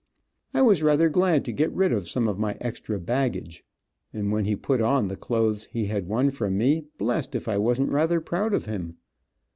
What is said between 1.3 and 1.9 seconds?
to get